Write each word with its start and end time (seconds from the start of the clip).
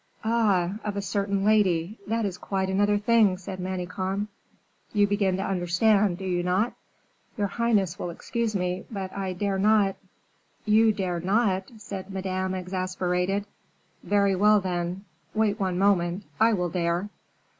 "Ah! 0.25 0.79
of 0.83 0.97
a 0.97 1.01
certain 1.03 1.45
lady, 1.45 1.99
this 2.07 2.25
is 2.25 2.37
quite 2.39 2.71
another 2.71 2.97
thing," 2.97 3.37
said 3.37 3.59
Manicamp. 3.59 4.29
"You 4.93 5.05
begin 5.05 5.37
to 5.37 5.45
understand, 5.45 6.17
do 6.17 6.25
you 6.25 6.41
not?" 6.41 6.73
"Your 7.37 7.45
highness 7.45 7.99
will 7.99 8.09
excuse 8.09 8.55
me, 8.55 8.83
but 8.89 9.13
I 9.15 9.33
dare 9.33 9.59
not" 9.59 9.97
"You 10.75 10.91
dare 10.91 11.19
not," 11.19 11.69
said 11.77 12.09
Madame, 12.11 12.55
exasperated; 12.55 13.45
"very 14.01 14.35
well, 14.35 14.59
then, 14.59 15.05
wait 15.35 15.59
one 15.59 15.77
moment, 15.77 16.23
I 16.39 16.53
will 16.53 16.69
dare." 16.69 17.09